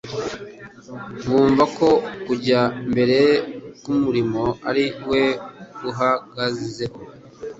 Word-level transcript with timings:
bumva 1.29 1.63
ko 1.77 1.89
kujya 2.25 2.61
mbere 2.91 3.19
k’umurimo 3.81 4.43
ari 4.69 4.85
we 5.09 5.23
guhagazeho, 5.81 6.99